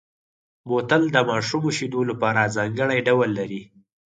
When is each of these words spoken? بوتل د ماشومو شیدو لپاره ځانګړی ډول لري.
بوتل 0.67 1.03
د 1.11 1.17
ماشومو 1.29 1.69
شیدو 1.77 2.01
لپاره 2.09 2.51
ځانګړی 2.55 2.99
ډول 3.07 3.29
لري. 3.39 3.61